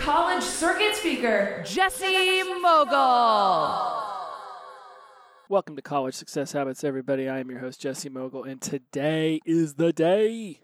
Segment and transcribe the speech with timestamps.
[0.00, 3.98] college circuit speaker, Jesse Mogle.
[5.50, 7.28] Welcome to College Success Habits, everybody.
[7.28, 10.60] I am your host, Jesse Mogle, and today is the day.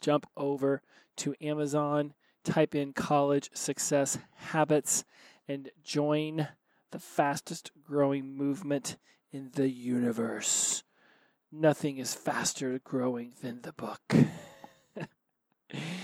[0.00, 0.80] Jump over
[1.16, 5.04] to Amazon, type in College Success Habits,
[5.46, 6.48] and join
[6.90, 8.96] the fastest growing movement
[9.30, 10.84] in the universe.
[11.52, 14.14] Nothing is faster growing than the book.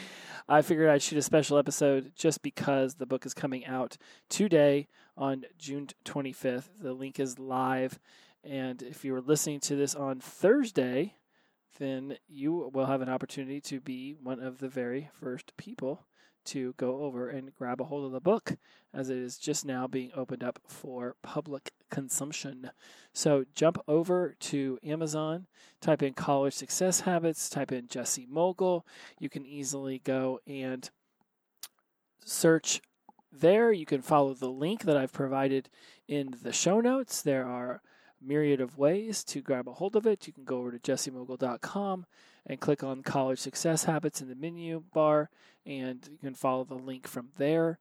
[0.50, 3.96] I figured I'd shoot a special episode just because the book is coming out
[4.28, 6.70] today on June 25th.
[6.82, 8.00] The link is live.
[8.42, 11.14] And if you were listening to this on Thursday,
[11.78, 16.04] then you will have an opportunity to be one of the very first people
[16.50, 18.56] to go over and grab a hold of the book
[18.92, 22.70] as it is just now being opened up for public consumption.
[23.12, 25.46] So jump over to Amazon,
[25.80, 28.86] type in college success habits, type in Jesse Mogle.
[29.18, 30.90] You can easily go and
[32.24, 32.80] search
[33.32, 33.72] there.
[33.72, 35.68] You can follow the link that I've provided
[36.08, 37.22] in the show notes.
[37.22, 37.82] There are
[38.20, 40.26] myriad of ways to grab a hold of it.
[40.26, 42.06] You can go over to jessemogle.com
[42.46, 45.30] and click on College Success Habits in the menu bar,
[45.66, 47.78] and you can follow the link from there.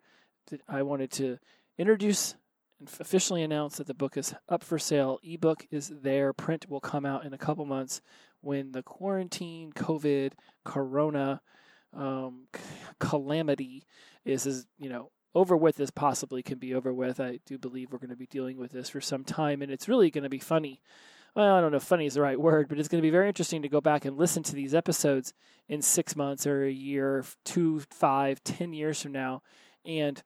[0.67, 1.37] I wanted to
[1.77, 2.35] introduce
[2.79, 5.19] and officially announce that the book is up for sale.
[5.23, 6.33] Ebook is there.
[6.33, 8.01] Print will come out in a couple months
[8.41, 11.41] when the quarantine, COVID, Corona
[11.93, 12.47] um,
[12.99, 13.85] calamity
[14.23, 17.19] is, is you know over with as possibly can be over with.
[17.19, 19.89] I do believe we're going to be dealing with this for some time, and it's
[19.89, 20.81] really going to be funny.
[21.39, 23.11] Well, I don't know if funny is the right word, but it's going to be
[23.11, 25.33] very interesting to go back and listen to these episodes
[25.69, 29.41] in six months or a year, two, five, ten years from now,
[29.85, 30.21] and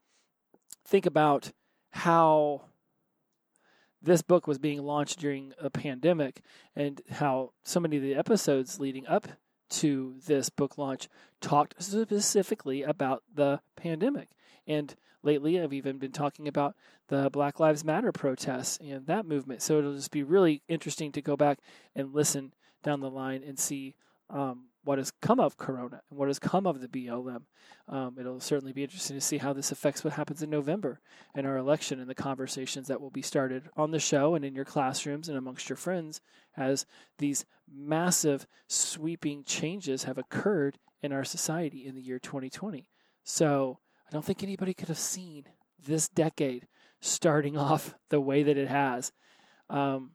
[0.84, 1.52] think about
[1.92, 2.64] how
[4.02, 6.42] this book was being launched during a pandemic
[6.76, 9.28] and how so many of the episodes leading up
[9.70, 11.10] to this book launch
[11.42, 14.30] talked specifically about the pandemic.
[14.68, 16.76] And lately, I've even been talking about
[17.08, 19.62] the Black Lives Matter protests and that movement.
[19.62, 21.60] So it'll just be really interesting to go back
[21.96, 22.54] and listen
[22.84, 23.96] down the line and see
[24.30, 27.44] um, what has come of Corona and what has come of the BLM.
[27.88, 31.00] Um, it'll certainly be interesting to see how this affects what happens in November
[31.36, 34.56] in our election and the conversations that will be started on the show and in
[34.56, 36.22] your classrooms and amongst your friends
[36.58, 36.86] as
[37.20, 42.88] these massive sweeping changes have occurred in our society in the year 2020.
[43.24, 45.46] So I don't think anybody could have seen
[45.86, 46.68] this decade
[47.02, 49.12] starting off the way that it has.
[49.70, 50.12] Um,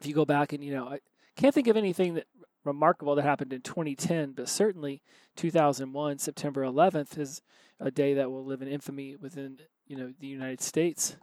[0.00, 1.00] if you go back and, you know, I
[1.36, 2.26] can't think of anything that
[2.64, 5.00] remarkable that happened in 2010, but certainly
[5.36, 7.40] 2001, September 11th, is
[7.80, 11.16] a day that will live in infamy within you know the United States,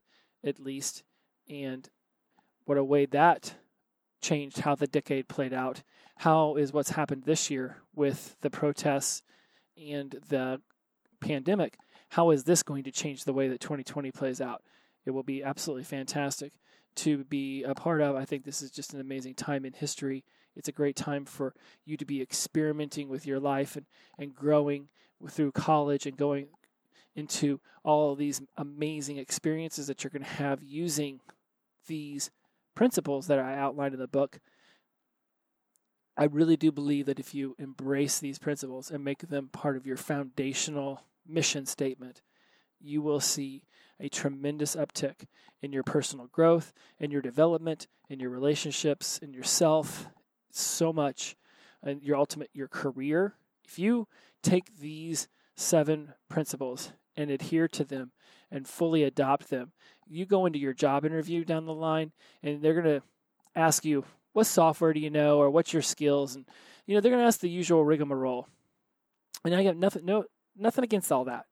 [0.43, 1.03] at least,
[1.49, 1.89] and
[2.65, 3.55] what a way that
[4.21, 5.83] changed how the decade played out.
[6.17, 9.21] How is what's happened this year with the protests
[9.77, 10.61] and the
[11.23, 11.77] pandemic?
[12.09, 14.61] How is this going to change the way that 2020 plays out?
[15.05, 16.53] It will be absolutely fantastic
[16.95, 18.15] to be a part of.
[18.15, 20.23] I think this is just an amazing time in history.
[20.55, 21.53] It's a great time for
[21.85, 23.85] you to be experimenting with your life and,
[24.17, 24.89] and growing
[25.29, 26.47] through college and going
[27.15, 31.19] into all these amazing experiences that you're going to have using
[31.87, 32.31] these
[32.75, 34.39] principles that I outlined in the book.
[36.15, 39.87] I really do believe that if you embrace these principles and make them part of
[39.87, 42.21] your foundational mission statement,
[42.79, 43.63] you will see
[43.99, 45.25] a tremendous uptick
[45.61, 50.07] in your personal growth, in your development, in your relationships, in yourself,
[50.51, 51.35] so much,
[51.81, 53.35] and your ultimate your career.
[53.65, 54.07] If you
[54.41, 58.11] take these seven principles and adhere to them
[58.51, 59.71] and fully adopt them,
[60.07, 62.11] you go into your job interview down the line
[62.41, 63.03] and they're going to
[63.55, 64.03] ask you,
[64.33, 66.35] what software do you know or what's your skills?
[66.35, 66.45] And,
[66.85, 68.47] you know, they're going to ask the usual rigmarole.
[69.45, 70.25] And I got nothing, no,
[70.57, 71.45] nothing against all that.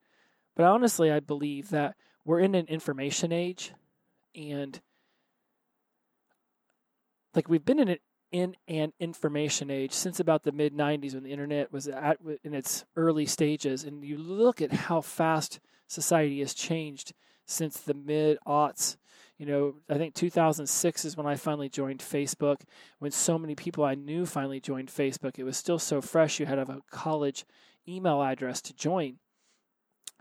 [0.56, 1.96] But honestly, I believe that
[2.26, 3.74] we're in an information age
[4.36, 4.80] and
[7.34, 8.02] like we've been in it
[8.32, 12.54] in an information age since about the mid 90s when the internet was at in
[12.54, 13.84] its early stages.
[13.84, 17.14] And you look at how fast society has changed
[17.46, 18.96] since the mid aughts
[19.38, 22.62] you know i think 2006 is when i finally joined facebook.
[23.00, 26.40] When so many people i knew finally joined facebook it was still so fresh.
[26.40, 27.46] You had to have a college
[27.92, 29.20] email address to join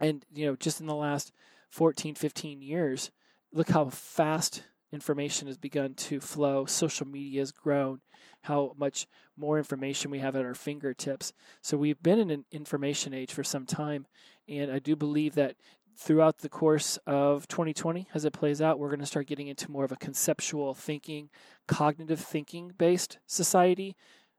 [0.01, 1.31] And, you know, just in the last
[1.69, 3.11] 14, 15 years,
[3.53, 6.65] look how fast information has begun to flow.
[6.65, 8.01] Social media has grown,
[8.41, 9.07] how much
[9.37, 11.33] more information we have at our fingertips.
[11.61, 14.07] So we've been in an information age for some time.
[14.49, 15.55] And I do believe that
[15.95, 19.71] throughout the course of 2020, as it plays out, we're going to start getting into
[19.71, 21.29] more of a conceptual thinking,
[21.67, 23.95] cognitive thinking based society.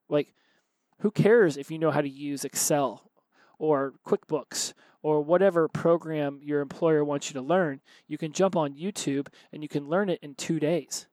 [0.08, 0.34] Like,
[0.98, 3.11] who cares if you know how to use Excel
[3.62, 4.72] or QuickBooks
[5.02, 9.62] or whatever program your employer wants you to learn, you can jump on YouTube and
[9.62, 11.06] you can learn it in two days.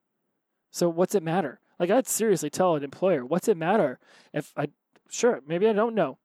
[0.72, 1.60] So what's it matter?
[1.78, 4.00] Like I'd seriously tell an employer, what's it matter
[4.34, 4.66] if I,
[5.08, 6.18] sure, maybe I don't know.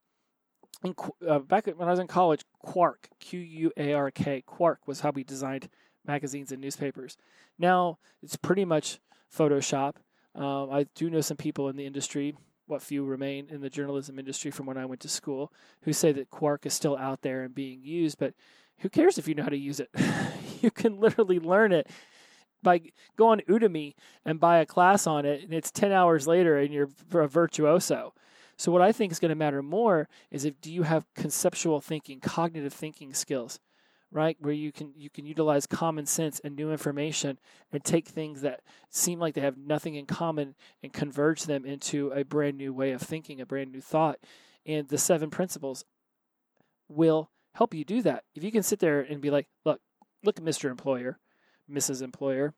[0.83, 0.95] In,
[1.27, 5.01] uh, back when I was in college, Quark, Q U A R K, Quark was
[5.01, 5.69] how we designed
[6.07, 7.17] magazines and newspapers.
[7.59, 8.99] Now it's pretty much
[9.31, 9.97] Photoshop.
[10.33, 12.35] Um, I do know some people in the industry
[12.67, 15.51] what few remain in the journalism industry from when I went to school
[15.81, 18.33] who say that Quark is still out there and being used, but
[18.79, 19.89] who cares if you know how to use it?
[20.61, 21.87] you can literally learn it
[22.63, 22.81] by
[23.15, 23.93] go on Udemy
[24.25, 28.13] and buy a class on it, and it's 10 hours later and you're a virtuoso.
[28.57, 31.81] So what I think is going to matter more is if do you have conceptual
[31.81, 33.59] thinking, cognitive thinking skills?
[34.15, 37.37] Right where you can you can utilize common sense and new information
[37.73, 42.11] and take things that seem like they have nothing in common and converge them into
[42.11, 44.17] a brand new way of thinking a brand new thought.
[44.65, 45.83] And the seven principles
[46.87, 48.23] will help you do that.
[48.33, 49.81] If you can sit there and be like look
[50.23, 51.19] look mr employer
[51.69, 52.53] mrs employer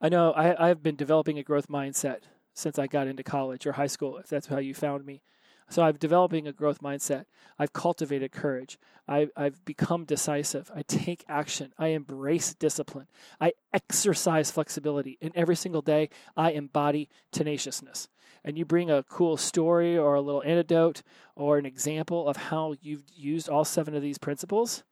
[0.00, 2.20] i know I, i've been developing a growth mindset
[2.54, 5.22] since i got into college or high school if that's how you found me
[5.70, 7.26] so I'm developing a growth mindset.
[7.58, 8.76] I've cultivated courage.
[9.06, 10.70] I, I've become decisive.
[10.74, 11.72] I take action.
[11.78, 13.06] I embrace discipline.
[13.40, 15.16] I exercise flexibility.
[15.22, 18.08] And every single day, I embody tenaciousness.
[18.44, 21.02] And you bring a cool story or a little anecdote
[21.36, 24.82] or an example of how you've used all seven of these principles.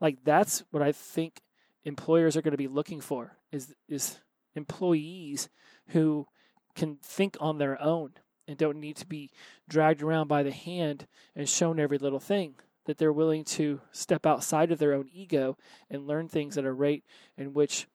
[0.00, 1.40] Like that's what I think
[1.84, 4.18] employers are going to be looking for is is
[4.54, 5.48] employees
[5.88, 6.26] who
[6.74, 8.12] can think on their own
[8.48, 9.30] and don't need to be
[9.68, 11.06] dragged around by the hand
[11.36, 12.54] and shown every little thing.
[12.86, 15.58] That they're willing to step outside of their own ego
[15.90, 17.04] and learn things at a rate
[17.36, 17.86] in which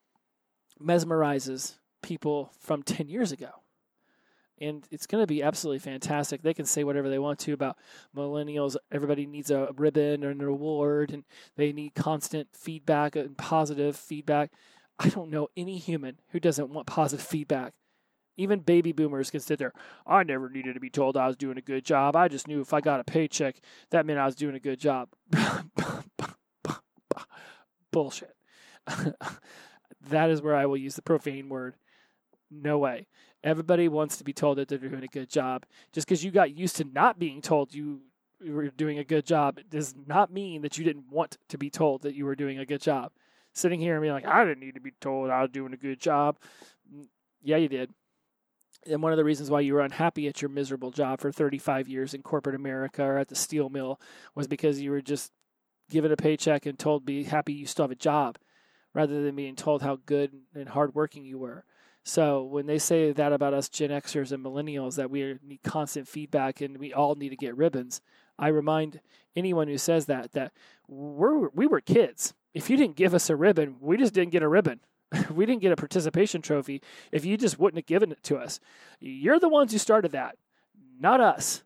[0.80, 3.50] mesmerizes people from 10 years ago.
[4.60, 6.42] And it's going to be absolutely fantastic.
[6.42, 7.76] They can say whatever they want to about
[8.16, 8.76] millennials.
[8.92, 11.24] Everybody needs a ribbon or an award, and
[11.56, 14.52] they need constant feedback and positive feedback.
[14.96, 17.74] I don't know any human who doesn't want positive feedback.
[18.36, 19.72] Even baby boomers can sit there.
[20.06, 22.16] I never needed to be told I was doing a good job.
[22.16, 23.60] I just knew if I got a paycheck,
[23.90, 25.08] that meant I was doing a good job.
[27.92, 28.34] Bullshit.
[30.08, 31.76] that is where I will use the profane word.
[32.50, 33.06] No way.
[33.44, 35.64] Everybody wants to be told that they're doing a good job.
[35.92, 38.00] Just because you got used to not being told you
[38.44, 42.02] were doing a good job does not mean that you didn't want to be told
[42.02, 43.12] that you were doing a good job.
[43.52, 45.76] Sitting here and being like, I didn't need to be told I was doing a
[45.76, 46.36] good job.
[46.92, 47.06] Mm,
[47.42, 47.90] yeah, you did
[48.86, 51.88] and one of the reasons why you were unhappy at your miserable job for 35
[51.88, 54.00] years in corporate America or at the steel mill
[54.34, 55.32] was because you were just
[55.90, 58.38] given a paycheck and told be happy you still have a job
[58.94, 61.64] rather than being told how good and hardworking you were.
[62.04, 66.06] So when they say that about us Gen Xers and millennials that we need constant
[66.06, 68.02] feedback and we all need to get ribbons,
[68.38, 69.00] I remind
[69.34, 70.52] anyone who says that that
[70.86, 72.34] we're we were kids.
[72.52, 74.80] If you didn't give us a ribbon, we just didn't get a ribbon.
[75.34, 78.60] we didn't get a participation trophy if you just wouldn't have given it to us.
[79.00, 80.36] You're the ones who started that,
[80.98, 81.62] not us.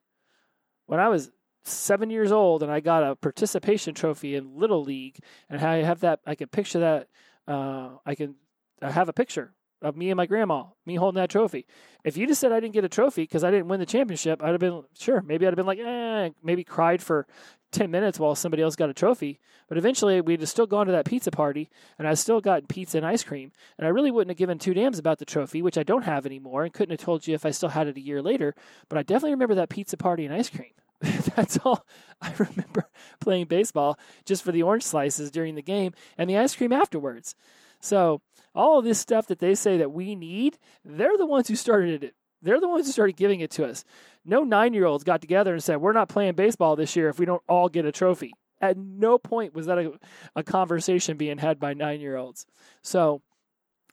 [0.86, 1.30] When I was
[1.64, 6.00] seven years old and I got a participation trophy in Little League, and I have
[6.00, 7.08] that, I can picture that.
[7.46, 8.34] Uh, I can
[8.82, 11.66] I have a picture of me and my grandma, me holding that trophy.
[12.04, 14.42] If you just said I didn't get a trophy because I didn't win the championship,
[14.42, 15.22] I'd have been sure.
[15.22, 17.26] Maybe I'd have been like, eh, maybe cried for
[17.72, 19.38] 10 minutes while somebody else got a trophy.
[19.68, 22.96] But eventually, we'd have still gone to that pizza party, and I still got pizza
[22.96, 23.52] and ice cream.
[23.76, 26.24] And I really wouldn't have given two damns about the trophy, which I don't have
[26.26, 28.54] anymore, and couldn't have told you if I still had it a year later.
[28.88, 30.72] But I definitely remember that pizza party and ice cream.
[31.36, 31.86] That's all
[32.20, 32.88] I remember
[33.20, 37.34] playing baseball just for the orange slices during the game and the ice cream afterwards.
[37.80, 38.22] So,
[38.54, 42.02] all of this stuff that they say that we need, they're the ones who started
[42.02, 42.14] it.
[42.42, 43.84] They're the ones who started giving it to us.
[44.24, 47.18] No nine year olds got together and said, We're not playing baseball this year if
[47.18, 48.32] we don't all get a trophy.
[48.60, 49.92] At no point was that a,
[50.34, 52.46] a conversation being had by nine year olds.
[52.82, 53.22] So,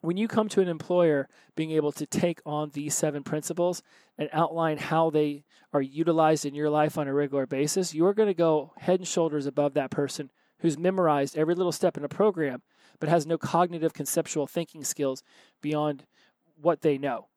[0.01, 3.81] when you come to an employer being able to take on these seven principles
[4.19, 8.27] and outline how they are utilized in your life on a regular basis, you're going
[8.27, 12.09] to go head and shoulders above that person who's memorized every little step in a
[12.09, 12.61] program
[12.99, 15.23] but has no cognitive conceptual thinking skills
[15.59, 16.05] beyond
[16.61, 17.27] what they know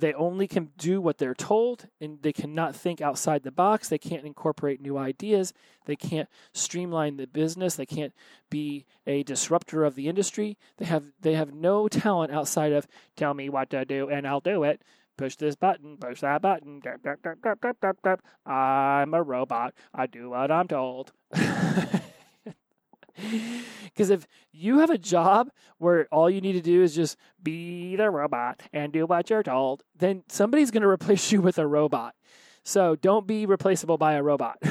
[0.00, 3.88] they only can do what they're told and they cannot think outside the box.
[3.88, 5.52] They can't incorporate new ideas.
[5.84, 7.76] They can't streamline the business.
[7.76, 8.12] They can't
[8.50, 10.58] be a disruptor of the industry.
[10.78, 12.86] They have they have no talent outside of
[13.16, 14.82] tell me what to do and i'll do it.
[15.16, 16.82] Push this button push that button.
[18.44, 19.74] I'm a robot.
[19.94, 21.12] I do what i'm told
[23.96, 27.96] Because if you have a job where all you need to do is just be
[27.96, 31.66] the robot and do what you're told, then somebody's going to replace you with a
[31.66, 32.14] robot.
[32.62, 34.58] So don't be replaceable by a robot.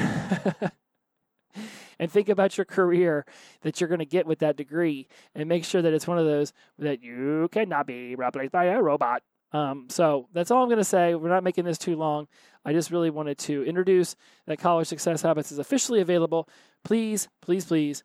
[1.98, 3.26] and think about your career
[3.62, 6.26] that you're going to get with that degree and make sure that it's one of
[6.26, 9.22] those that you cannot be replaced by a robot.
[9.50, 11.16] Um, so that's all I'm going to say.
[11.16, 12.28] We're not making this too long.
[12.64, 14.14] I just really wanted to introduce
[14.46, 16.48] that College Success Habits is officially available.
[16.84, 18.04] Please, please, please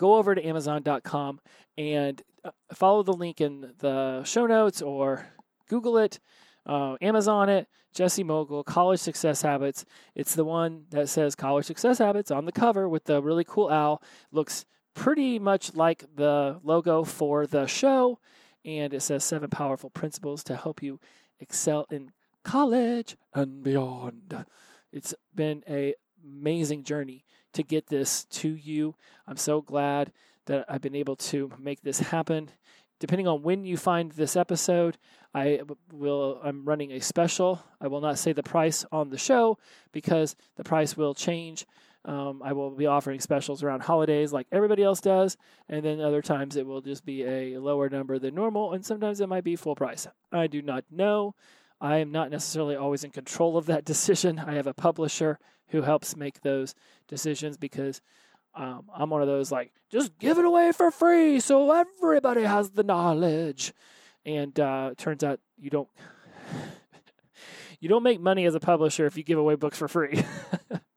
[0.00, 1.40] go over to Amazon.com
[1.76, 5.26] and uh, follow the link in the show notes or
[5.68, 6.18] Google it,
[6.64, 9.84] uh, Amazon it, Jesse Mogle, College Success Habits.
[10.14, 13.68] It's the one that says College Success Habits on the cover with the really cool
[13.68, 14.02] owl.
[14.32, 14.64] Looks
[14.94, 18.18] pretty much like the logo for the show.
[18.64, 20.98] And it says seven powerful principles to help you
[21.40, 24.46] excel in college and beyond.
[24.92, 28.94] It's been a amazing journey to get this to you.
[29.26, 30.12] I'm so glad
[30.46, 32.50] that I've been able to make this happen.
[32.98, 34.98] Depending on when you find this episode,
[35.34, 35.60] I
[35.92, 37.62] will I'm running a special.
[37.80, 39.58] I will not say the price on the show
[39.92, 41.66] because the price will change.
[42.04, 45.36] Um, I will be offering specials around holidays like everybody else does,
[45.68, 49.20] and then other times it will just be a lower number than normal, and sometimes
[49.20, 50.06] it might be full price.
[50.32, 51.34] I do not know.
[51.80, 54.38] I am not necessarily always in control of that decision.
[54.38, 55.38] I have a publisher
[55.70, 56.74] who helps make those
[57.08, 58.00] decisions because
[58.54, 62.70] um, I'm one of those like just give it away for free so everybody has
[62.70, 63.72] the knowledge.
[64.26, 65.88] And uh, turns out you don't
[67.80, 70.22] you don't make money as a publisher if you give away books for free.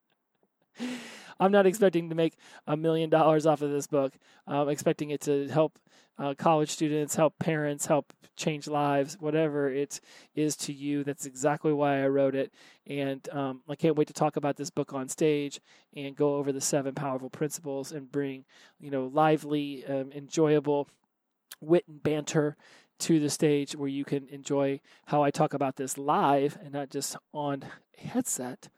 [1.39, 2.37] I'm not expecting to make
[2.67, 4.13] a million dollars off of this book.
[4.47, 5.79] I'm expecting it to help
[6.17, 9.99] uh, college students, help parents, help change lives, whatever it
[10.35, 11.03] is to you.
[11.03, 12.51] That's exactly why I wrote it.
[12.87, 15.59] And um, I can't wait to talk about this book on stage
[15.95, 18.45] and go over the seven powerful principles and bring,
[18.79, 20.87] you know, lively, um, enjoyable
[21.61, 22.55] wit and banter
[22.99, 26.89] to the stage where you can enjoy how I talk about this live and not
[26.89, 27.65] just on
[27.97, 28.69] headset.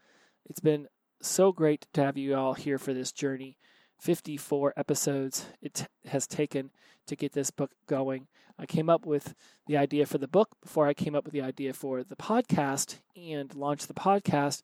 [0.49, 0.87] It's been
[1.25, 3.57] so great to have you all here for this journey.
[3.99, 6.71] 54 episodes it has taken
[7.07, 8.27] to get this book going.
[8.59, 9.33] I came up with
[9.67, 12.99] the idea for the book before I came up with the idea for the podcast
[13.15, 14.63] and launched the podcast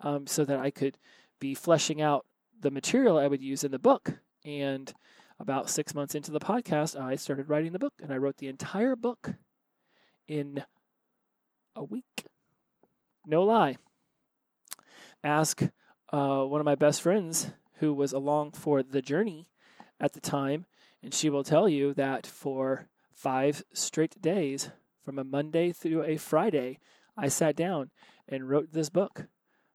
[0.00, 0.98] um, so that I could
[1.40, 2.26] be fleshing out
[2.60, 4.18] the material I would use in the book.
[4.44, 4.92] And
[5.40, 8.48] about six months into the podcast, I started writing the book and I wrote the
[8.48, 9.34] entire book
[10.28, 10.62] in
[11.74, 12.26] a week.
[13.26, 13.76] No lie.
[15.24, 15.62] Ask
[16.12, 19.48] uh, one of my best friends who was along for the journey
[19.98, 20.66] at the time,
[21.02, 24.70] and she will tell you that for five straight days,
[25.04, 26.78] from a Monday through a Friday,
[27.16, 27.90] I sat down
[28.28, 29.26] and wrote this book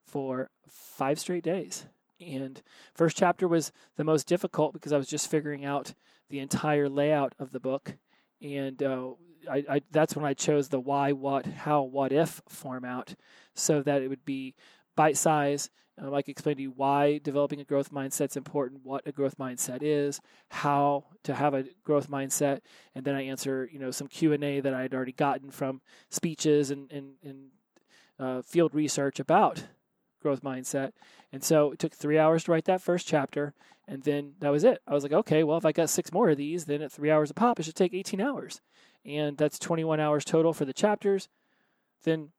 [0.05, 1.85] for five straight days.
[2.19, 2.61] And
[2.93, 5.93] first chapter was the most difficult because I was just figuring out
[6.29, 7.95] the entire layout of the book,
[8.41, 9.11] and uh,
[9.49, 13.15] I, I, that's when I chose the why, what, how, what if format,
[13.53, 14.55] so that it would be
[14.97, 18.81] bite size um, I can explain to you why developing a growth mindset is important,
[18.83, 22.61] what a growth mindset is, how to have a growth mindset,
[22.93, 25.49] and then I answer you know some Q and A that I had already gotten
[25.49, 27.47] from speeches and and, and
[28.19, 29.65] uh, field research about
[30.21, 30.91] growth mindset.
[31.31, 33.53] And so it took three hours to write that first chapter,
[33.87, 34.81] and then that was it.
[34.87, 37.09] I was like, okay, well if I got six more of these, then at three
[37.09, 38.61] hours a pop, it should take 18 hours,
[39.03, 41.27] and that's 21 hours total for the chapters.
[42.03, 42.29] Then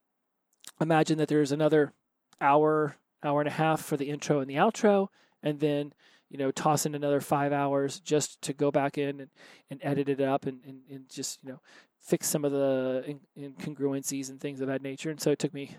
[0.80, 1.92] imagine that there's another
[2.40, 5.08] hour hour and a half for the intro and the outro,
[5.42, 5.92] and then
[6.28, 9.30] you know toss in another five hours just to go back in and,
[9.70, 11.60] and edit it up and, and, and just you know
[12.00, 15.10] fix some of the incongruencies and things of that nature.
[15.10, 15.76] And so it took me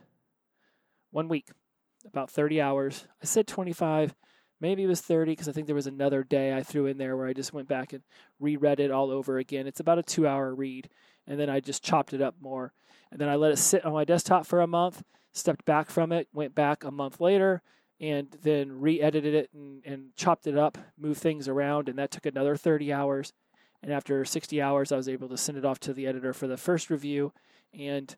[1.12, 1.50] one week,
[2.06, 3.08] about 30 hours.
[3.22, 4.14] I said 25,
[4.60, 7.18] maybe it was 30 because I think there was another day I threw in there
[7.18, 8.04] where I just went back and
[8.40, 9.66] reread it all over again.
[9.66, 10.90] It's about a two hour read,
[11.26, 12.74] and then I just chopped it up more.
[13.12, 15.02] And then I let it sit on my desktop for a month
[15.34, 17.62] stepped back from it, went back a month later,
[18.00, 22.12] and then re edited it and, and chopped it up, moved things around, and that
[22.12, 23.34] took another 30 hours.
[23.82, 26.48] And after 60 hours, I was able to send it off to the editor for
[26.48, 27.34] the first review.
[27.74, 28.14] And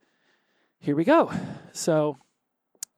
[0.80, 1.32] here we go.
[1.72, 2.18] So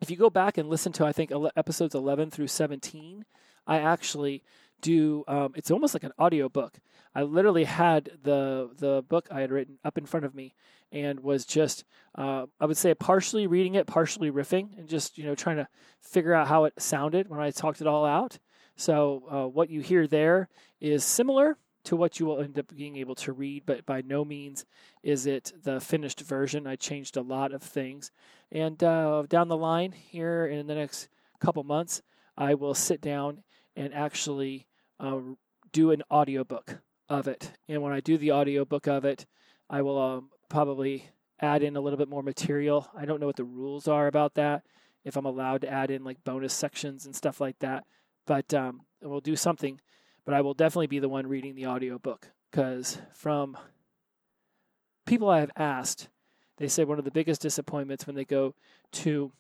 [0.02, 3.26] if you go back and listen to, I think, episodes 11 through 17,
[3.68, 4.44] I actually
[4.84, 6.78] do um, it's almost like an audio book.
[7.16, 10.54] I literally had the the book I had written up in front of me
[10.92, 11.86] and was just
[12.16, 15.68] uh, I would say partially reading it, partially riffing, and just you know trying to
[16.02, 18.38] figure out how it sounded when I talked it all out.
[18.76, 20.50] So uh, what you hear there
[20.82, 24.24] is similar to what you will end up being able to read, but by no
[24.24, 24.66] means
[25.02, 26.66] is it the finished version.
[26.68, 28.12] I changed a lot of things,
[28.52, 31.08] and uh, down the line here in the next
[31.40, 32.02] couple months,
[32.38, 33.44] I will sit down
[33.76, 34.68] and actually
[35.04, 35.20] uh,
[35.72, 36.80] do an audiobook
[37.10, 37.52] of it.
[37.68, 39.26] And when I do the audiobook of it,
[39.70, 41.10] I will um, probably
[41.42, 42.88] add in a little bit more material.
[42.96, 44.64] I don't know what the rules are about that,
[45.04, 47.84] if I'm allowed to add in like bonus sections and stuff like that.
[48.26, 49.82] But um, we'll do something.
[50.26, 53.58] But I will definitely be the one reading the audiobook because from
[55.06, 56.08] people I have asked,
[56.58, 58.56] they say one of the biggest disappointments when they go
[58.94, 59.34] to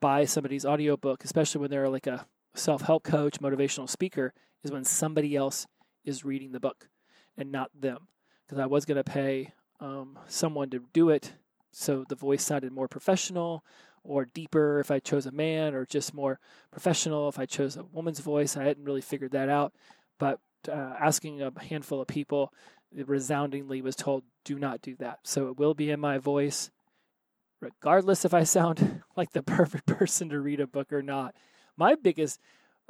[0.00, 2.24] buy somebody's audiobook, especially when they're like a
[2.58, 5.66] self help coach, motivational speaker, is when somebody else
[6.04, 6.88] is reading the book
[7.36, 8.08] and not them.
[8.46, 11.34] Because I was going to pay um, someone to do it
[11.70, 13.64] so the voice sounded more professional
[14.02, 17.84] or deeper if I chose a man, or just more professional if I chose a
[17.84, 18.56] woman's voice.
[18.56, 19.74] I hadn't really figured that out.
[20.18, 22.52] But uh, asking a handful of people,
[22.96, 25.18] it resoundingly was told, do not do that.
[25.24, 26.70] So it will be in my voice,
[27.60, 31.34] regardless if I sound like the perfect person to read a book or not.
[31.78, 32.40] My biggest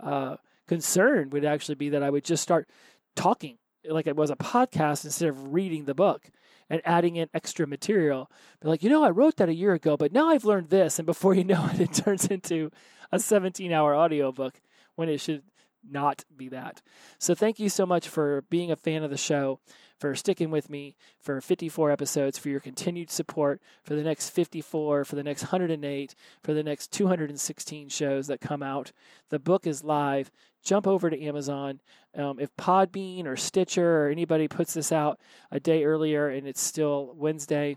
[0.03, 2.69] uh, concern would actually be that I would just start
[3.15, 6.31] talking like it was a podcast instead of reading the book
[6.71, 8.31] and adding in extra material.
[8.61, 10.99] Be like, you know, I wrote that a year ago, but now I've learned this.
[10.99, 12.71] And before you know it, it turns into
[13.13, 14.61] a 17 hour audiobook
[14.97, 15.43] when it should
[15.89, 16.83] not be that.
[17.19, 19.61] So thank you so much for being a fan of the show,
[19.99, 25.05] for sticking with me for 54 episodes, for your continued support for the next 54,
[25.05, 28.93] for the next 108, for the next 216 shows that come out.
[29.31, 30.31] The book is live.
[30.65, 31.81] Jump over to Amazon.
[32.17, 36.61] Um, if Podbean or Stitcher or anybody puts this out a day earlier and it's
[36.61, 37.77] still Wednesday,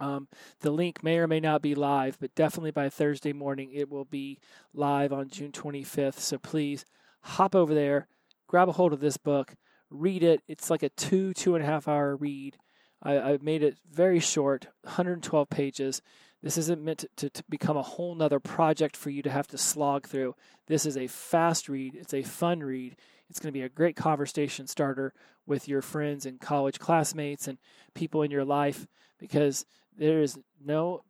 [0.00, 0.28] um,
[0.60, 4.04] the link may or may not be live, but definitely by Thursday morning it will
[4.04, 4.38] be
[4.74, 6.18] live on June 25th.
[6.18, 6.84] So please
[7.20, 8.08] hop over there,
[8.48, 9.54] grab a hold of this book,
[9.90, 10.42] read it.
[10.48, 12.56] It's like a two, two and a half hour read.
[13.02, 16.02] I, I made it very short, 112 pages.
[16.42, 19.46] This isn't meant to, to, to, become a whole nother project for you to have
[19.48, 20.34] to slog through.
[20.66, 22.96] This is a fast read, it's a fun read.
[23.28, 25.12] It's going to be a great conversation starter
[25.46, 27.58] with your friends and college classmates and
[27.94, 28.86] people in your life
[29.18, 31.02] because there is no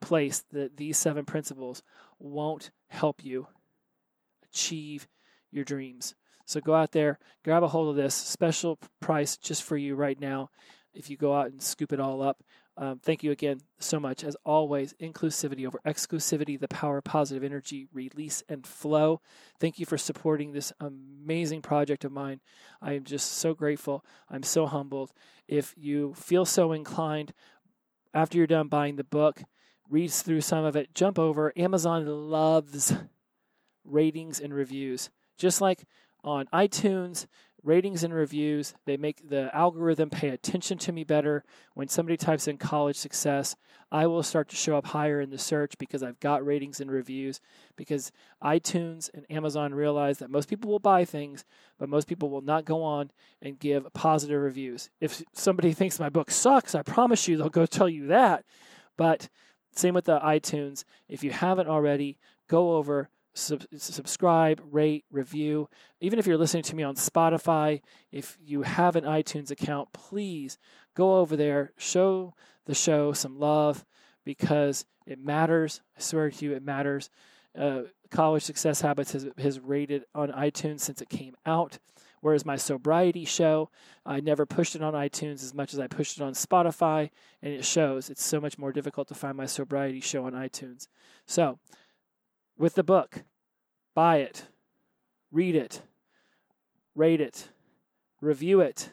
[0.00, 1.82] place that these seven principles
[2.20, 3.48] won't help you
[4.44, 5.08] achieve
[5.50, 6.14] your dreams.
[6.44, 10.20] So go out there, grab a hold of this special price just for you right
[10.20, 10.50] now.
[10.92, 12.42] If you go out and scoop it all up,
[12.76, 14.24] um, thank you again so much.
[14.24, 19.20] As always, inclusivity over exclusivity, the power of positive energy, release, and flow.
[19.60, 22.40] Thank you for supporting this amazing project of mine.
[22.82, 24.04] I am just so grateful.
[24.28, 25.12] I'm so humbled.
[25.46, 27.32] If you feel so inclined,
[28.12, 29.42] after you're done buying the book,
[29.88, 31.52] read through some of it, jump over.
[31.56, 32.92] Amazon loves
[33.84, 35.10] ratings and reviews.
[35.36, 35.84] Just like
[36.24, 37.26] on iTunes,
[37.62, 38.74] ratings and reviews.
[38.84, 41.44] They make the algorithm pay attention to me better.
[41.74, 43.56] When somebody types in college success,
[43.90, 46.90] I will start to show up higher in the search because I've got ratings and
[46.90, 47.40] reviews.
[47.76, 51.44] Because iTunes and Amazon realize that most people will buy things,
[51.78, 53.10] but most people will not go on
[53.40, 54.90] and give positive reviews.
[55.00, 58.44] If somebody thinks my book sucks, I promise you they'll go tell you that.
[58.96, 59.28] But
[59.74, 60.84] same with the iTunes.
[61.08, 65.68] If you haven't already, go over sub- subscribe, rate, review.
[66.00, 70.58] Even if you're listening to me on Spotify, if you have an iTunes account, please
[70.94, 72.34] go over there, show
[72.66, 73.84] the show some love
[74.24, 75.82] because it matters.
[75.96, 77.10] I swear to you, it matters.
[77.56, 81.78] Uh, College Success Habits has, has rated on iTunes since it came out.
[82.20, 83.68] Whereas my sobriety show,
[84.06, 87.10] I never pushed it on iTunes as much as I pushed it on Spotify,
[87.42, 88.08] and it shows.
[88.08, 90.88] It's so much more difficult to find my sobriety show on iTunes.
[91.26, 91.58] So,
[92.56, 93.24] with the book.
[93.94, 94.46] Buy it,
[95.30, 95.82] read it,
[96.94, 97.48] rate it,
[98.20, 98.90] review it.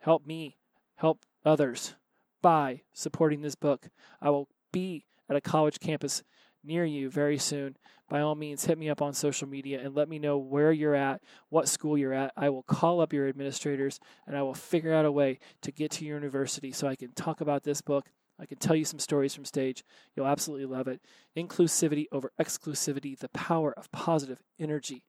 [0.00, 0.56] Help me,
[0.96, 1.94] help others
[2.42, 3.88] by supporting this book.
[4.20, 6.22] I will be at a college campus
[6.62, 7.76] near you very soon.
[8.08, 10.94] By all means, hit me up on social media and let me know where you're
[10.94, 12.32] at, what school you're at.
[12.36, 15.90] I will call up your administrators and I will figure out a way to get
[15.92, 18.98] to your university so I can talk about this book I can tell you some
[18.98, 19.84] stories from stage.
[20.14, 21.00] You'll absolutely love it.
[21.36, 25.04] Inclusivity over exclusivity, the power of positive energy,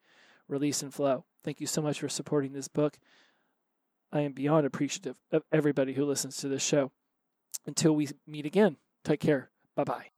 [0.48, 1.26] release and flow.
[1.44, 2.98] Thank you so much for supporting this book.
[4.12, 6.92] I am beyond appreciative of everybody who listens to this show.
[7.66, 9.50] Until we meet again, take care.
[9.76, 10.17] Bye bye.